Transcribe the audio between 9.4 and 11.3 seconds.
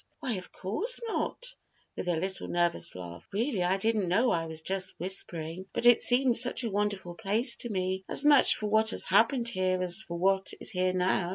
here as for what is here now."